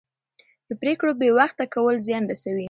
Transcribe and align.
د 0.67 0.69
پرېکړو 0.81 1.11
بې 1.19 1.29
وخته 1.37 1.63
کول 1.73 1.95
زیان 2.05 2.23
رسوي 2.31 2.59